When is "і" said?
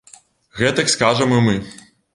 1.39-1.45